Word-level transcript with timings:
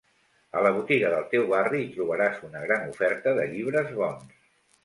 A 0.59 0.63
la 0.67 0.71
botiga 0.77 1.11
del 1.15 1.27
teu 1.33 1.45
barri 1.51 1.83
hi 1.83 1.91
trobaràs 1.97 2.41
una 2.49 2.65
gran 2.67 2.89
oferta 2.95 3.35
de 3.41 3.47
llibres 3.55 3.97
bons. 4.01 4.35